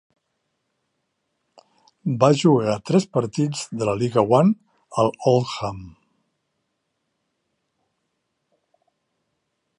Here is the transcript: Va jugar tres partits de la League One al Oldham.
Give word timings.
Va 2.23 2.29
jugar 2.43 2.77
tres 2.91 3.05
partits 3.17 3.61
de 3.81 3.89
la 3.91 3.95
League 3.99 4.25
One 4.39 4.57
al 5.05 5.15
Oldham. 5.35 5.85